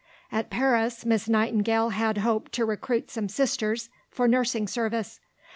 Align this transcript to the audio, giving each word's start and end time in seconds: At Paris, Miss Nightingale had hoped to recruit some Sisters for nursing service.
At 0.31 0.49
Paris, 0.49 1.05
Miss 1.05 1.29
Nightingale 1.29 1.89
had 1.89 2.17
hoped 2.17 2.53
to 2.53 2.65
recruit 2.65 3.11
some 3.11 3.29
Sisters 3.29 3.91
for 4.09 4.27
nursing 4.27 4.67
service. 4.67 5.19